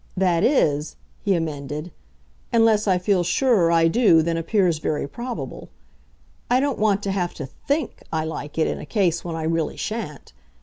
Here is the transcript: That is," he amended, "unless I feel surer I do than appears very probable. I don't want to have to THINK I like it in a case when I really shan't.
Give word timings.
That 0.17 0.43
is," 0.43 0.95
he 1.21 1.35
amended, 1.35 1.91
"unless 2.51 2.87
I 2.87 2.97
feel 2.97 3.23
surer 3.23 3.71
I 3.71 3.87
do 3.87 4.23
than 4.23 4.35
appears 4.35 4.79
very 4.79 5.07
probable. 5.07 5.69
I 6.49 6.59
don't 6.59 6.79
want 6.79 7.03
to 7.03 7.11
have 7.11 7.35
to 7.35 7.45
THINK 7.45 8.01
I 8.11 8.23
like 8.25 8.57
it 8.57 8.65
in 8.65 8.79
a 8.79 8.85
case 8.87 9.23
when 9.23 9.35
I 9.35 9.43
really 9.43 9.77
shan't. 9.77 10.33